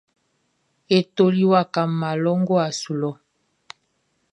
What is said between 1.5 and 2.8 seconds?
waka mma lɔ guaʼn